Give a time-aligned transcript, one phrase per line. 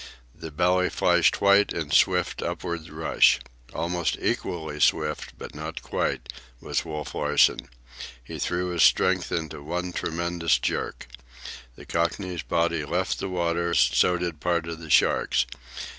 [0.33, 3.37] The belly flashed white in swift upward rush.
[3.71, 6.27] Almost equally swift, but not quite,
[6.59, 7.69] was Wolf Larsen.
[8.23, 11.05] He threw his strength into one tremendous jerk.
[11.75, 15.45] The Cockney's body left the water; so did part of the shark's.